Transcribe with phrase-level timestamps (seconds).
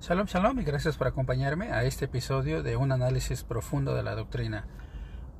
[0.00, 4.14] Shalom, shalom y gracias por acompañarme a este episodio de un análisis profundo de la
[4.14, 4.64] doctrina.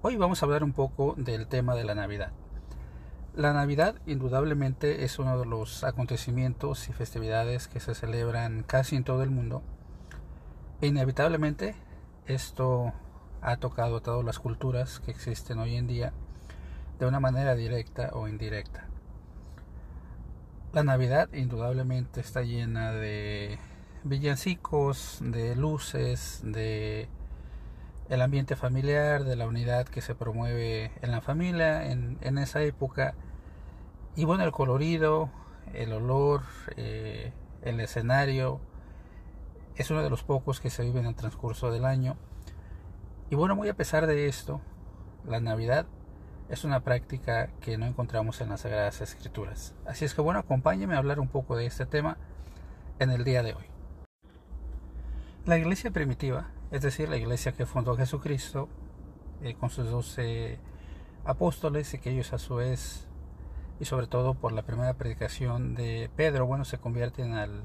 [0.03, 2.33] Hoy vamos a hablar un poco del tema de la Navidad.
[3.37, 9.05] La Navidad indudablemente es uno de los acontecimientos y festividades que se celebran casi en
[9.05, 9.63] todo el mundo.
[10.81, 11.77] Inevitablemente
[12.27, 12.93] esto
[13.41, 16.13] ha tocado a todas las culturas que existen hoy en día
[16.99, 18.89] de una manera directa o indirecta.
[20.73, 23.61] La Navidad indudablemente está llena de
[24.09, 27.09] villancicos, de luces, de
[28.09, 33.15] el ambiente familiar, de la unidad que se promueve en la familia en, esa época.
[34.17, 35.31] Y bueno, el colorido,
[35.75, 36.43] el olor,
[36.77, 37.33] eh,
[37.63, 38.61] el escenario,
[39.77, 42.17] es uno de los pocos que se vive en el transcurso del año.
[43.31, 44.61] Y bueno, muy a pesar de esto,
[45.27, 45.87] la Navidad
[46.49, 49.75] es una práctica que no encontramos en las Sagradas Escrituras.
[49.87, 52.17] Así es que bueno, acompáñeme a hablar un poco de este tema
[52.99, 53.78] en el día de hoy.
[55.49, 58.69] La iglesia primitiva, es decir, la iglesia que fundó Jesucristo
[59.43, 60.59] eh, con sus doce
[61.25, 63.09] apóstoles y que ellos a su vez,
[63.81, 67.63] y sobre todo por la primera predicación de Pedro, bueno, se convierten al,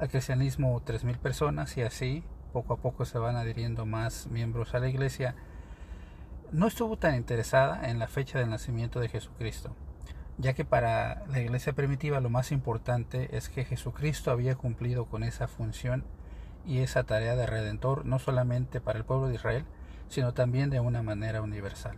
[0.00, 4.74] al cristianismo tres mil personas y así poco a poco se van adhiriendo más miembros
[4.74, 5.36] a la iglesia,
[6.50, 9.76] no estuvo tan interesada en la fecha del nacimiento de Jesucristo,
[10.38, 15.22] ya que para la iglesia primitiva lo más importante es que Jesucristo había cumplido con
[15.22, 16.02] esa función
[16.66, 19.64] y esa tarea de redentor no solamente para el pueblo de Israel,
[20.08, 21.96] sino también de una manera universal.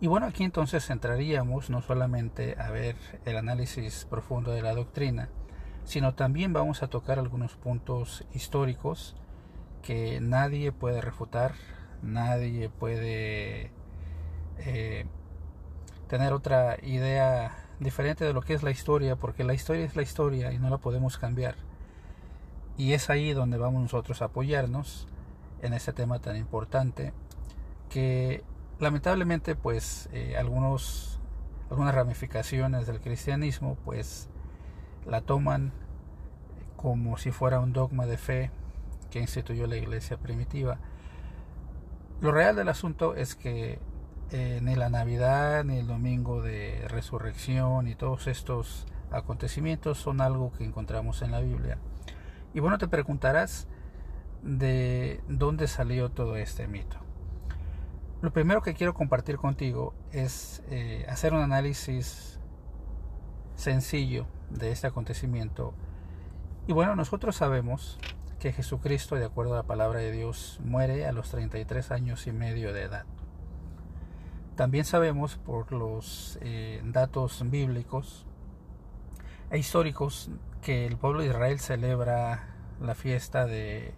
[0.00, 5.28] Y bueno, aquí entonces entraríamos no solamente a ver el análisis profundo de la doctrina,
[5.84, 9.14] sino también vamos a tocar algunos puntos históricos
[9.82, 11.54] que nadie puede refutar,
[12.02, 13.70] nadie puede
[14.58, 15.06] eh,
[16.08, 20.02] tener otra idea diferente de lo que es la historia, porque la historia es la
[20.02, 21.56] historia y no la podemos cambiar.
[22.82, 25.06] Y es ahí donde vamos nosotros a apoyarnos
[25.60, 27.12] en este tema tan importante
[27.88, 28.42] que
[28.80, 31.20] lamentablemente pues eh, algunos
[31.70, 34.28] algunas ramificaciones del cristianismo pues
[35.06, 35.70] la toman
[36.74, 38.50] como si fuera un dogma de fe
[39.12, 40.78] que instituyó la iglesia primitiva.
[42.20, 43.78] Lo real del asunto es que
[44.32, 50.52] eh, ni la Navidad, ni el domingo de resurrección, y todos estos acontecimientos son algo
[50.52, 51.78] que encontramos en la Biblia.
[52.54, 53.66] Y bueno, te preguntarás
[54.42, 56.98] de dónde salió todo este mito.
[58.20, 62.38] Lo primero que quiero compartir contigo es eh, hacer un análisis
[63.56, 65.74] sencillo de este acontecimiento.
[66.66, 67.98] Y bueno, nosotros sabemos
[68.38, 72.32] que Jesucristo, de acuerdo a la palabra de Dios, muere a los 33 años y
[72.32, 73.06] medio de edad.
[74.56, 78.26] También sabemos por los eh, datos bíblicos
[79.50, 80.30] e históricos
[80.62, 82.44] que el pueblo de Israel celebra
[82.80, 83.92] la fiesta de,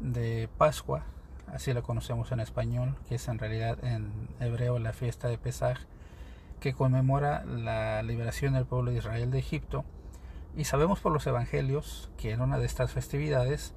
[0.00, 1.04] de Pascua,
[1.48, 5.78] así la conocemos en español, que es en realidad en hebreo la fiesta de Pesaj,
[6.60, 9.84] que conmemora la liberación del pueblo de Israel de Egipto.
[10.54, 13.74] Y sabemos por los evangelios que en una de estas festividades,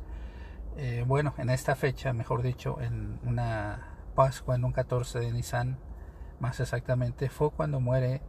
[0.75, 5.78] eh, bueno, en esta fecha, mejor dicho, en una Pascua, en un 14 de Nisan,
[6.41, 8.22] más exactamente, fue cuando muere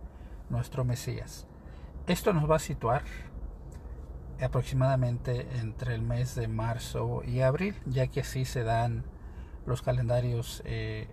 [0.48, 1.48] nuestro Mesías.
[2.06, 3.02] Esto nos va a situar
[4.40, 9.04] aproximadamente entre el mes de marzo y abril, ya que así se dan
[9.66, 11.08] los calendarios eh,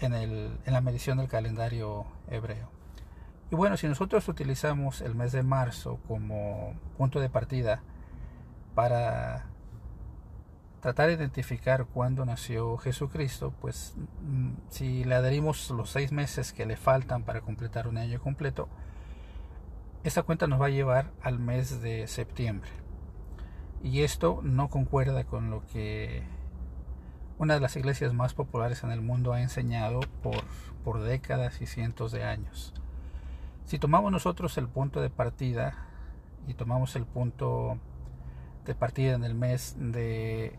[0.00, 2.70] en, el, en la medición del calendario hebreo.
[3.50, 7.82] Y bueno, si nosotros utilizamos el mes de marzo como punto de partida
[8.74, 9.46] para
[10.80, 16.66] tratar de identificar cuándo nació Jesucristo, pues mm, si le adherimos los seis meses que
[16.66, 18.68] le faltan para completar un año completo,
[20.04, 22.70] esta cuenta nos va a llevar al mes de septiembre.
[23.82, 26.22] Y esto no concuerda con lo que
[27.38, 30.42] una de las iglesias más populares en el mundo ha enseñado por,
[30.84, 32.74] por décadas y cientos de años.
[33.64, 35.86] Si tomamos nosotros el punto de partida
[36.46, 37.78] y tomamos el punto
[38.64, 40.58] de partida en el mes de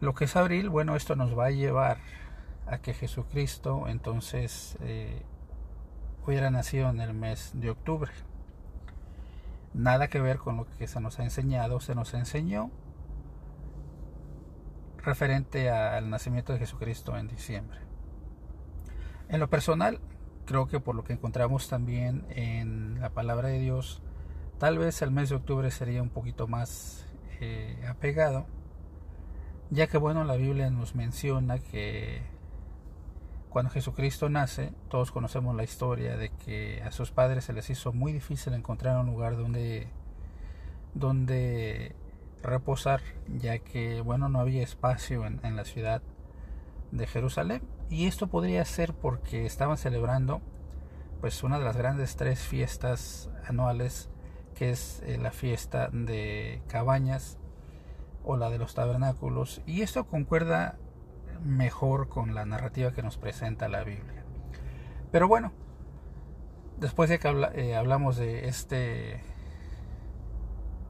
[0.00, 1.98] lo que es abril, bueno, esto nos va a llevar
[2.66, 5.22] a que Jesucristo entonces eh,
[6.26, 8.10] hubiera nacido en el mes de octubre.
[9.74, 12.70] Nada que ver con lo que se nos ha enseñado, se nos enseñó
[14.98, 17.78] referente al nacimiento de Jesucristo en diciembre.
[19.28, 20.00] En lo personal,
[20.46, 24.02] creo que por lo que encontramos también en la palabra de Dios,
[24.58, 27.06] tal vez el mes de octubre sería un poquito más
[27.40, 28.46] eh, apegado,
[29.70, 32.22] ya que bueno, la Biblia nos menciona que
[33.56, 37.94] cuando Jesucristo nace, todos conocemos la historia de que a sus padres se les hizo
[37.94, 39.88] muy difícil encontrar un lugar donde,
[40.92, 41.96] donde
[42.42, 46.02] reposar, ya que bueno no había espacio en, la ciudad
[46.90, 47.62] de Jerusalén.
[47.88, 50.42] Y esto podría ser porque estaban celebrando
[51.22, 54.10] pues una de las grandes tres fiestas anuales
[54.54, 57.38] que es eh, la fiesta de cabañas
[58.22, 60.76] o la de los tabernáculos y esto concuerda
[61.44, 64.24] mejor con la narrativa que nos presenta la Biblia.
[65.10, 65.52] Pero bueno,
[66.78, 69.22] después de que eh, hablamos de este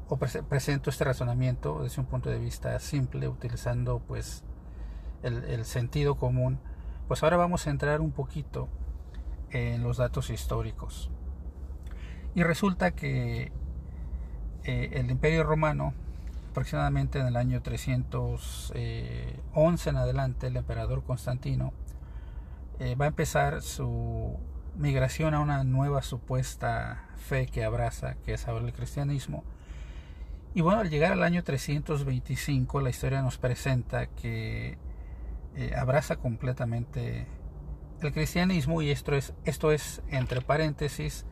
[0.08, 4.44] o presento este razonamiento desde un punto de vista simple utilizando pues
[5.22, 6.60] el, sentido común
[7.08, 8.68] pues ahora vamos a entrar un poquito
[9.50, 11.10] en los datos históricos
[12.36, 13.50] y resulta que
[14.62, 15.92] eh, el imperio romano
[16.56, 21.74] aproximadamente en el año 311 eh, en adelante el emperador Constantino
[22.78, 24.38] eh, va a empezar su
[24.74, 29.44] migración a una nueva supuesta fe que abraza, que es ahora el cristianismo.
[30.54, 34.78] Y bueno, al llegar al año 325, la historia nos presenta que
[35.56, 37.26] eh, abraza completamente
[38.00, 41.26] el cristianismo y esto es, esto es entre paréntesis,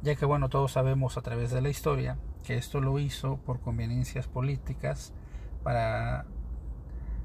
[0.00, 3.60] ya que bueno, todos sabemos a través de la historia que esto lo hizo por
[3.60, 5.12] conveniencias políticas
[5.62, 6.26] para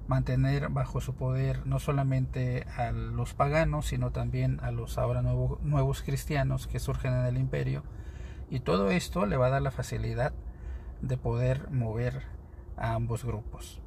[0.08, 6.04] mantener bajo su poder no solamente a los paganos, sino también a los ahora nuevos
[6.04, 7.84] cristianos que surgen en el imperio.
[8.50, 10.34] Y todo esto le va a dar la facilidad
[11.02, 12.24] de poder mover
[12.78, 13.82] a ambos grupos.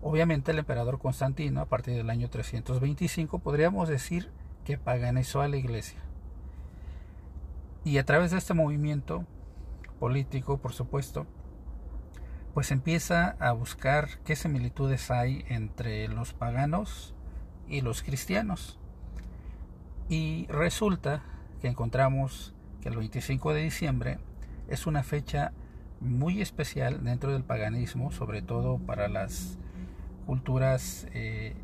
[0.00, 4.30] Obviamente el emperador Constantino, a partir del año 325, podríamos decir
[4.64, 6.00] que paganizó a la iglesia.
[7.84, 9.24] Y a través de este movimiento
[9.98, 11.26] político, por supuesto,
[12.54, 17.14] pues empieza a buscar qué similitudes hay entre los paganos
[17.68, 18.78] y los cristianos.
[20.08, 21.22] Y resulta
[21.60, 24.18] que encontramos que el 25 de diciembre
[24.68, 25.52] es una fecha
[26.00, 29.58] muy especial dentro del paganismo, sobre todo para las
[30.26, 31.54] culturas eh,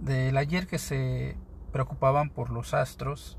[0.00, 1.36] del ayer que se
[1.72, 3.38] preocupaban por los astros,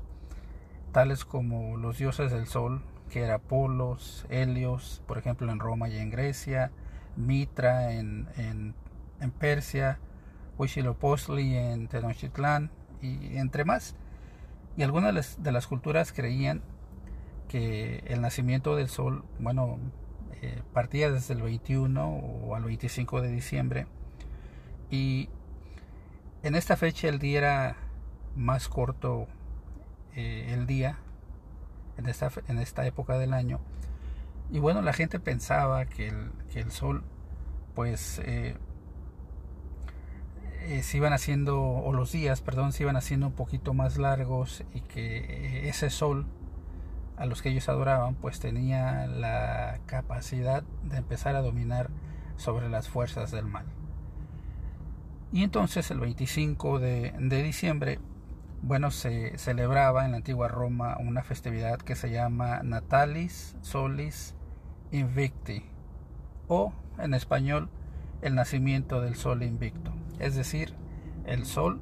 [0.92, 5.98] tales como los dioses del sol, que era Polos, Helios, por ejemplo en Roma y
[5.98, 6.70] en Grecia,
[7.16, 8.74] Mitra en, en,
[9.32, 9.98] Persia,
[10.56, 12.70] Huitzilopochtli en Tenochtitlán
[13.02, 13.96] y entre más.
[14.76, 16.62] Y algunas de las, culturas creían
[17.48, 19.78] que el nacimiento del sol, bueno,
[20.40, 23.86] eh, partía desde el 21 o al 25 de diciembre
[24.90, 25.28] y
[26.42, 27.76] en esta fecha el día era
[28.36, 29.26] más corto
[30.14, 30.98] eh, el día
[31.98, 33.60] en esta, en esta época del año.
[34.50, 37.04] Y bueno, la gente pensaba que el, que el sol,
[37.74, 38.56] pues, eh,
[40.62, 44.64] eh, se iban haciendo, o los días, perdón, se iban haciendo un poquito más largos
[44.72, 46.26] y que eh, ese sol
[47.16, 51.90] a los que ellos adoraban, pues tenía la capacidad de empezar a dominar
[52.36, 53.66] sobre las fuerzas del mal.
[55.32, 57.98] Y entonces el 25 de, de diciembre
[58.62, 64.34] bueno, se celebraba en la antigua Roma una festividad que se llama Natalis Solis
[64.90, 65.64] Invicti
[66.48, 67.68] o en español
[68.22, 70.74] el nacimiento del sol invicto, es decir,
[71.24, 71.80] el sol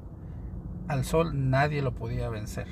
[0.87, 2.67] al sol nadie lo podía vencer.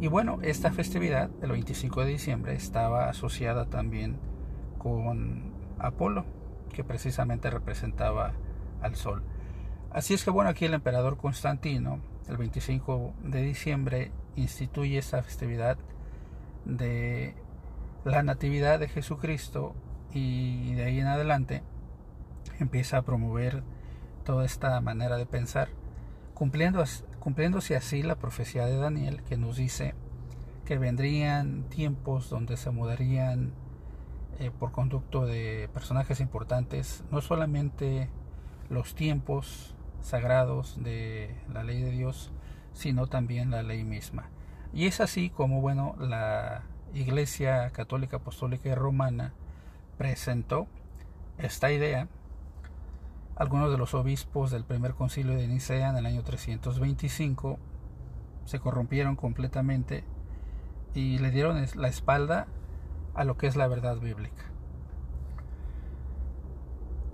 [0.00, 4.18] Y bueno, esta festividad del 25 de diciembre estaba asociada también
[4.78, 6.24] con Apolo,
[6.72, 8.32] que precisamente representaba
[8.80, 9.22] al sol.
[9.90, 15.78] Así es que bueno, aquí el emperador Constantino el 25 de diciembre instituye esta festividad
[16.64, 17.34] de
[18.04, 19.74] la Natividad de Jesucristo
[20.12, 21.62] y de ahí en adelante
[22.58, 23.62] empieza a promover
[24.24, 25.68] toda esta manera de pensar,
[26.34, 26.82] cumpliendo,
[27.18, 29.94] cumpliéndose así la profecía de Daniel que nos dice
[30.64, 33.52] que vendrían tiempos donde se mudarían
[34.38, 38.08] eh, por conducto de personajes importantes, no solamente
[38.70, 39.71] los tiempos
[40.02, 42.32] sagrados de la ley de Dios,
[42.72, 44.28] sino también la ley misma.
[44.72, 46.62] Y es así como, bueno, la
[46.94, 49.32] Iglesia Católica Apostólica y Romana
[49.98, 50.66] presentó
[51.38, 52.08] esta idea.
[53.36, 57.58] Algunos de los obispos del primer concilio de Nicea en el año 325
[58.44, 60.04] se corrompieron completamente
[60.94, 62.46] y le dieron la espalda
[63.14, 64.51] a lo que es la verdad bíblica.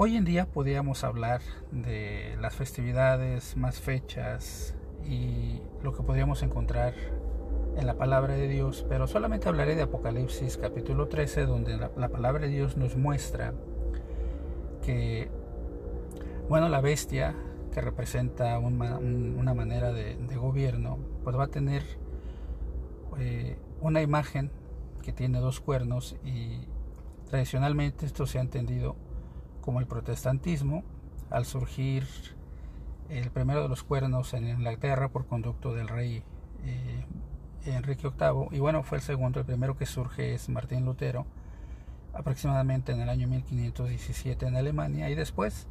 [0.00, 1.40] Hoy en día podríamos hablar
[1.72, 6.94] de las festividades, más fechas y lo que podríamos encontrar
[7.76, 12.42] en la palabra de Dios, pero solamente hablaré de Apocalipsis capítulo 13, donde la, palabra
[12.42, 13.54] de Dios nos muestra
[14.86, 15.32] que,
[16.48, 17.34] bueno, la bestia
[17.74, 21.82] que representa una manera de, gobierno, pues va a tener
[23.18, 24.52] eh, una imagen
[25.02, 26.68] que tiene dos cuernos y
[27.28, 28.96] Tradicionalmente esto se ha entendido
[29.60, 30.84] como el protestantismo
[31.30, 32.06] al surgir
[33.08, 36.22] el primero de los cuernos en Inglaterra por conducto del rey
[36.64, 37.04] eh,
[37.64, 41.26] Enrique VIII y bueno fue el segundo el primero que surge es Martín Lutero
[42.12, 45.66] aproximadamente en el año 1517 en Alemania y después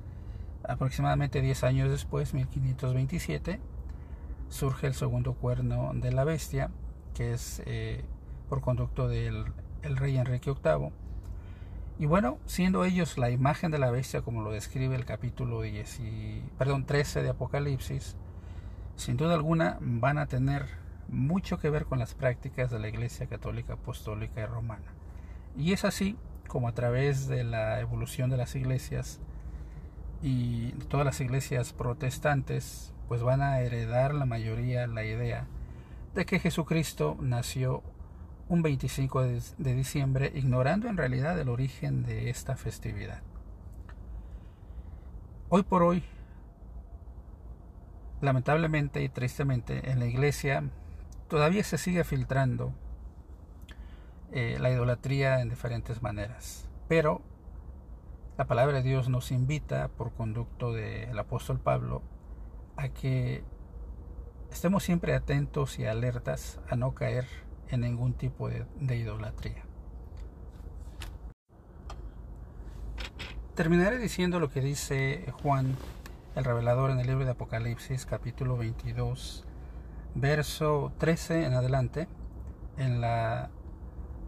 [0.63, 3.59] aproximadamente 10 años después 1527
[4.49, 6.71] surge el segundo cuerno de la bestia
[7.13, 8.03] que es eh,
[8.49, 9.45] por conducto del
[9.83, 10.91] el rey Enrique VIII
[11.99, 16.01] y bueno, siendo ellos la imagen de la bestia, como lo describe el capítulo 10
[16.57, 18.15] perdón, 13 de Apocalipsis,
[18.95, 20.67] sin duda alguna van a tener
[21.07, 24.93] mucho que ver con las prácticas de la Iglesia Católica Apostólica y Romana.
[25.55, 29.19] Y es así como a través de la evolución de las iglesias
[30.21, 35.47] y todas las iglesias protestantes, pues van a heredar la mayoría la idea
[36.13, 37.83] de que Jesucristo nació
[38.49, 43.21] un 25 de, diciembre, ignorando en realidad el origen de esta festividad.
[45.49, 46.03] Hoy por hoy,
[48.21, 50.63] lamentablemente y tristemente, en la iglesia
[51.27, 52.73] todavía se sigue filtrando
[54.31, 56.69] eh, la idolatría en diferentes maneras.
[56.87, 57.21] Pero
[58.37, 62.01] la palabra de Dios nos invita, por conducto del apóstol Pablo,
[62.77, 63.43] a que
[64.51, 69.63] estemos siempre atentos y alertas a no caer en ningún tipo de, idolatría.
[73.55, 75.75] Terminaré diciendo lo que dice Juan
[76.35, 79.43] el revelador en el libro de Apocalipsis capítulo 22
[80.13, 82.07] verso 13 en adelante
[82.77, 83.49] en la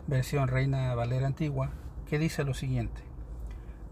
[0.08, 1.70] versión Reina Valera antigua
[2.10, 3.04] que dice lo siguiente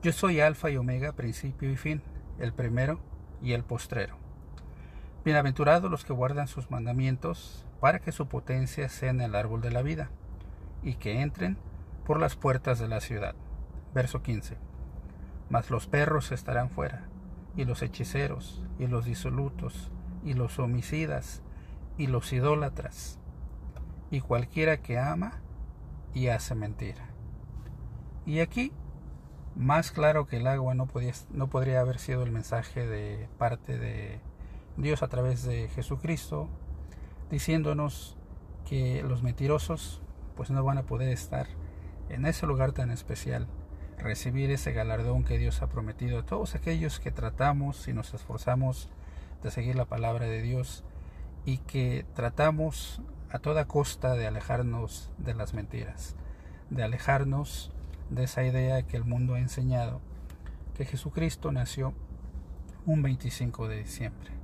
[0.01, 2.01] Yo soy alfa y omega, principio y fin,
[2.39, 3.00] el primero
[3.44, 4.27] y el postrero.
[5.26, 9.72] Bienaventurados los que guardan sus mandamientos, para que su potencia sea en el árbol de
[9.72, 10.10] la vida,
[10.84, 11.58] y que entren
[12.06, 13.36] por las puertas de la ciudad.
[13.94, 14.58] Verso 15.
[15.50, 17.10] Mas los perros estarán fuera,
[17.58, 19.92] y los hechiceros, y los disolutos,
[20.24, 21.42] y los homicidas,
[21.98, 23.20] y los idólatras,
[24.10, 25.42] y cualquiera que ama
[26.14, 27.10] y hace mentira.
[28.26, 28.72] Y aquí,
[29.56, 33.78] más claro que el agua, no, podía, no podría haber sido el mensaje de parte
[33.78, 34.22] de
[34.78, 36.48] Dios a través de Jesucristo,
[37.32, 38.16] diciéndonos
[38.70, 40.02] que los mentirosos
[40.36, 41.48] pues no van a poder estar
[42.10, 43.48] en ese lugar tan especial,
[43.98, 48.90] recibir ese galardón que Dios ha prometido a todos aquellos que tratamos y nos esforzamos
[49.42, 50.84] de seguir la palabra de Dios
[51.44, 56.16] y que tratamos a toda costa de alejarnos de las mentiras,
[56.70, 57.72] de alejarnos
[58.12, 60.02] de esa idea que el mundo ha enseñado,
[60.76, 61.94] que Jesucristo nació
[62.86, 64.37] un 25 de diciembre.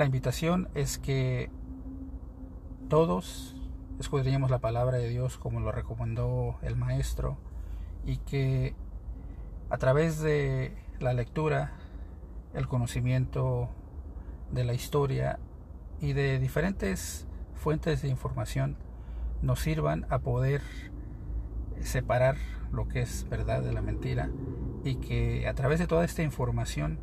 [0.00, 1.50] La invitación es que
[2.88, 3.54] todos
[3.98, 7.36] escudriñemos la palabra de Dios como lo recomendó el maestro
[8.06, 8.74] y que
[9.68, 11.74] a través de la lectura,
[12.54, 13.68] el conocimiento
[14.50, 15.38] de la historia
[16.00, 18.78] y de diferentes fuentes de información
[19.42, 20.62] nos sirvan a poder
[21.82, 22.36] separar
[22.72, 24.30] lo que es verdad de la mentira
[24.82, 26.98] y que a través de toda esta información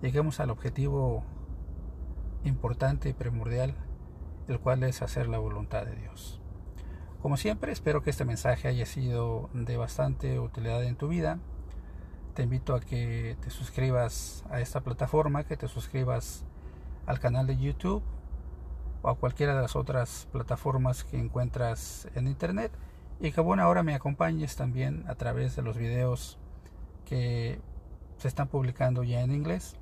[0.00, 1.26] lleguemos al objetivo
[2.44, 3.74] importante y primordial,
[4.48, 6.40] el cual es hacer la voluntad de Dios.
[7.20, 11.38] Como siempre, espero que este mensaje haya sido de bastante utilidad en tu vida.
[12.34, 16.44] Te invito a que te suscribas a esta plataforma, que te suscribas
[17.06, 18.02] al canal de YouTube
[19.02, 22.72] o a cualquiera de las otras plataformas que encuentras en internet
[23.20, 26.38] y que bueno ahora me acompañes también a través de los videos
[27.04, 27.60] que
[28.16, 29.76] se están publicando ya en inglés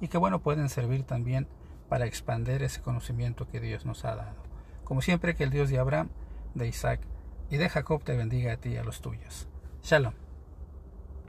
[0.00, 1.48] y que bueno pueden servir también
[1.94, 4.42] para expander ese conocimiento que Dios nos ha dado.
[4.82, 6.08] Como siempre, que el Dios de Abraham,
[6.56, 6.98] de Isaac
[7.50, 9.46] y de Jacob te bendiga a ti y a los tuyos.
[9.84, 10.23] Shalom.